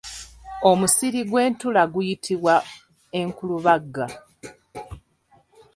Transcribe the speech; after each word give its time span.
Omusiri 0.69 1.21
gw'entula 1.29 1.83
guyitibwa 1.93 2.55
enkulubagga. 3.19 4.05